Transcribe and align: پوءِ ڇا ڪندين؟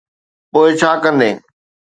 پوءِ 0.51 0.69
ڇا 0.79 0.91
ڪندين؟ 1.03 1.37